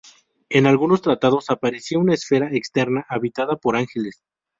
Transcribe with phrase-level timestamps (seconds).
[0.49, 4.23] En algunos tratados aparecía una esfera externa, habitada por ángeles.